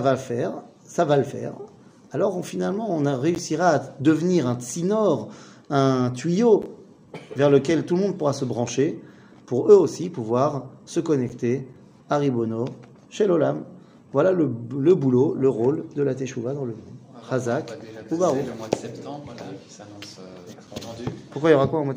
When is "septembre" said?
18.76-19.34